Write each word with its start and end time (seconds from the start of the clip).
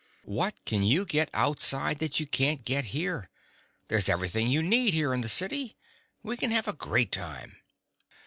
"What 0.25 0.55
can 0.65 0.81
you 0.81 1.05
get 1.05 1.29
outside 1.31 1.99
that 1.99 2.19
you 2.19 2.25
can't 2.25 2.65
get 2.65 2.85
here? 2.85 3.29
There's 3.87 4.09
everything 4.09 4.47
you 4.47 4.63
need 4.63 4.95
here 4.95 5.13
in 5.13 5.21
the 5.21 5.29
city. 5.29 5.77
We 6.23 6.37
can 6.37 6.49
have 6.49 6.67
a 6.67 6.73
great 6.73 7.11
time." 7.11 7.57